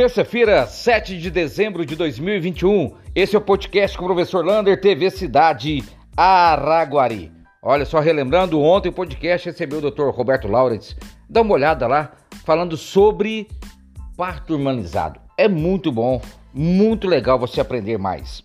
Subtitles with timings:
[0.00, 2.94] Terça-feira, 7 de dezembro de 2021.
[3.14, 5.84] Esse é o podcast com o professor Lander, TV Cidade
[6.16, 7.30] Araguari.
[7.60, 10.08] Olha só, relembrando, ontem o podcast recebeu o Dr.
[10.08, 10.96] Roberto Laurens.
[11.28, 12.12] Dá uma olhada lá,
[12.46, 13.46] falando sobre
[14.16, 15.20] parto humanizado.
[15.36, 16.18] É muito bom,
[16.54, 18.42] muito legal você aprender mais.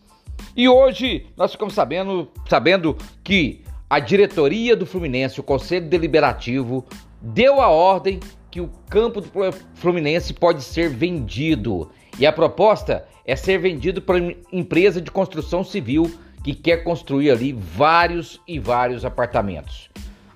[0.57, 6.83] E hoje nós ficamos sabendo, sabendo que a diretoria do Fluminense, o Conselho Deliberativo,
[7.21, 8.19] deu a ordem
[8.55, 9.29] que o campo do
[9.73, 11.91] Fluminense pode ser vendido.
[12.17, 14.17] E a proposta é ser vendido para
[14.49, 16.09] empresa de construção civil
[16.41, 19.89] que quer construir ali vários e vários apartamentos.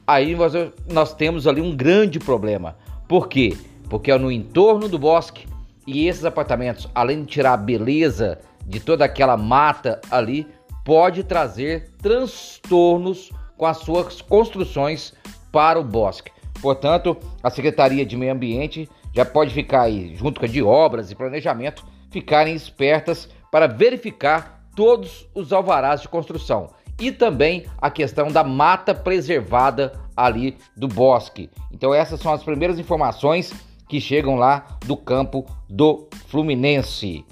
[0.06, 0.52] Aí nós,
[0.92, 2.76] nós temos ali um grande problema.
[3.08, 3.56] Por quê?
[3.90, 5.48] Porque é no entorno do bosque
[5.88, 10.46] e esses apartamentos, além de tirar a beleza de toda aquela mata ali,
[10.84, 15.14] pode trazer transtornos com as suas construções
[15.54, 16.34] para o bosque.
[16.62, 21.10] Portanto, a Secretaria de Meio Ambiente já pode ficar aí, junto com a de obras
[21.10, 28.28] e planejamento, ficarem espertas para verificar todos os alvarás de construção e também a questão
[28.28, 31.50] da mata preservada ali do bosque.
[31.72, 33.54] Então essas são as primeiras informações
[33.88, 37.26] que chegam lá do campo do Fluminense.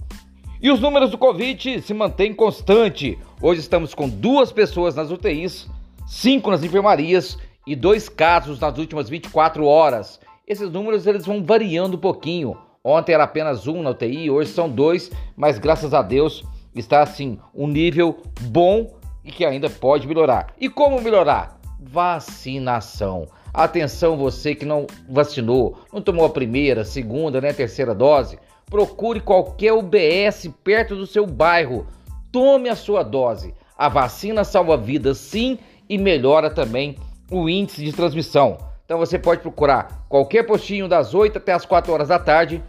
[0.59, 3.17] E os números do Covid se mantêm constante.
[3.41, 5.67] Hoje estamos com duas pessoas nas UTIs,
[6.07, 7.37] cinco nas enfermarias
[7.67, 10.19] e dois casos nas últimas 24 horas.
[10.47, 12.57] Esses números eles vão variando um pouquinho.
[12.81, 17.37] Ontem era apenas um na UTI, hoje são dois, mas graças a Deus está assim
[17.53, 20.53] um nível bom e que ainda pode melhorar.
[20.57, 21.59] E como melhorar?
[21.77, 23.27] Vacinação.
[23.53, 29.73] Atenção você que não vacinou, não tomou a primeira, segunda, né, terceira dose, procure qualquer
[29.73, 31.85] UBS perto do seu bairro.
[32.31, 33.53] Tome a sua dose.
[33.77, 35.59] A vacina salva vidas sim
[35.89, 36.95] e melhora também
[37.31, 38.57] o índice de transmissão.
[38.85, 42.63] Então você pode procurar qualquer postinho das 8 até as 4 horas da tarde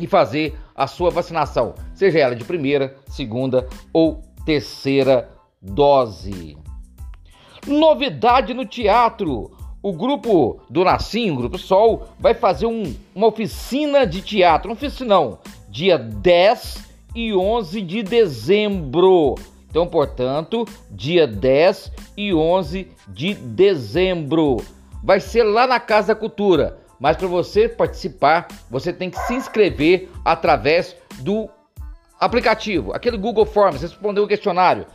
[0.00, 5.28] e fazer a sua vacinação, seja ela de primeira, segunda ou terceira
[5.60, 6.56] dose.
[7.66, 9.50] Novidade no teatro.
[9.82, 14.74] O grupo do Nassim, o Grupo Sol, vai fazer um, uma oficina de teatro, um
[14.74, 15.38] oficinão,
[15.68, 19.34] dia 10 e 11 de dezembro.
[19.72, 24.58] Então, portanto, dia 10 e 11 de dezembro.
[25.02, 26.78] Vai ser lá na Casa Cultura.
[27.00, 31.48] Mas para você participar, você tem que se inscrever através do
[32.20, 34.86] aplicativo, aquele Google Forms, responder o questionário.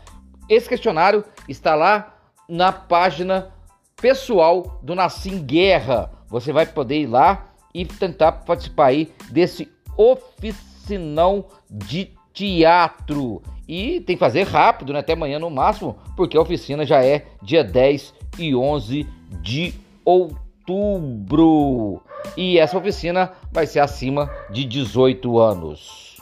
[0.48, 2.14] Esse questionário está lá
[2.48, 3.52] na página
[4.00, 6.12] pessoal do Nassim Guerra.
[6.30, 9.68] Você vai poder ir lá e tentar participar aí desse
[9.98, 13.42] oficinão de teatro.
[13.68, 15.00] E tem que fazer rápido, né?
[15.00, 19.08] até amanhã no máximo, porque a oficina já é dia 10 e 11
[19.42, 19.74] de
[20.06, 22.00] outubro.
[22.38, 26.18] E essa oficina vai ser acima de 18 anos.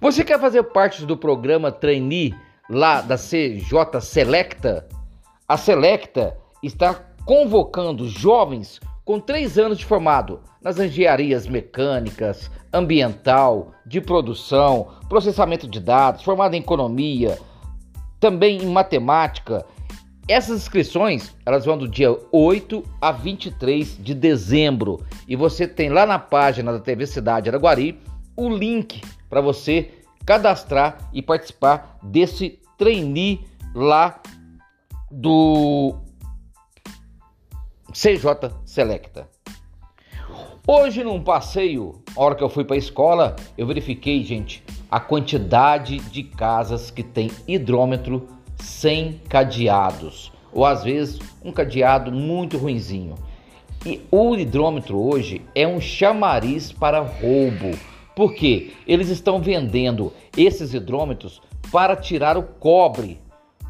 [0.00, 2.34] Você quer fazer parte do programa Trainee
[2.68, 4.86] lá da CJ Selecta?
[5.48, 14.00] A Selecta está convocando jovens com três anos de formado nas engenharias mecânicas, ambiental, de
[14.00, 17.38] produção, processamento de dados, formado em economia,
[18.18, 19.64] também em matemática.
[20.26, 26.06] Essas inscrições, elas vão do dia 8 a 23 de dezembro e você tem lá
[26.06, 28.00] na página da TV Cidade Araguari
[28.34, 29.90] o link para você
[30.24, 34.18] cadastrar e participar desse trainee lá
[35.10, 35.94] do
[37.94, 39.28] CJ Selecta.
[40.66, 44.98] Hoje, num passeio, a hora que eu fui para a escola, eu verifiquei, gente, a
[44.98, 48.26] quantidade de casas que tem hidrômetro
[48.58, 53.14] sem cadeados, ou às vezes um cadeado muito ruinzinho.
[53.86, 57.78] E o hidrômetro hoje é um chamariz para roubo,
[58.16, 61.40] porque eles estão vendendo esses hidrômetros
[61.70, 63.20] para tirar o cobre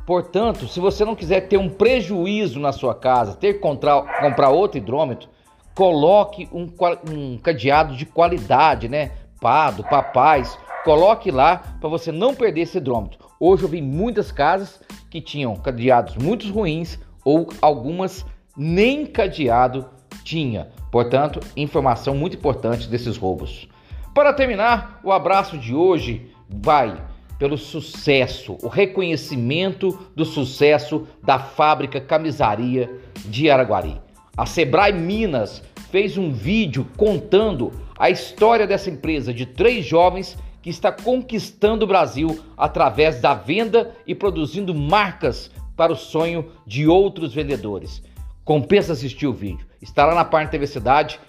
[0.06, 4.50] Portanto, se você não quiser ter um prejuízo na sua casa, ter que comprar, comprar
[4.50, 5.28] outro hidrômetro,
[5.74, 6.70] coloque um,
[7.10, 9.12] um cadeado de qualidade, né?
[9.40, 13.18] Pado, papais, coloque lá para você não perder esse hidrômetro.
[13.40, 14.80] Hoje eu vi muitas casas
[15.10, 18.24] que tinham cadeados muito ruins ou algumas
[18.56, 19.86] nem cadeado
[20.22, 20.68] tinha.
[20.90, 23.68] Portanto, informação muito importante desses roubos.
[24.14, 26.96] Para terminar, o abraço de hoje vai
[27.38, 32.90] pelo sucesso, o reconhecimento do sucesso da fábrica Camisaria
[33.26, 34.00] de Araguari.
[34.36, 40.70] A Sebrae Minas fez um vídeo contando a história dessa empresa de três jovens que
[40.70, 47.34] está conquistando o Brasil através da venda e produzindo marcas para o sonho de outros
[47.34, 48.02] vendedores.
[48.44, 49.66] Compensa assistir o vídeo.
[49.80, 51.20] Está lá na página TV Cidade.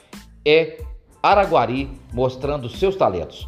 [0.46, 0.80] É
[1.22, 3.48] Araguari mostrando seus talentos.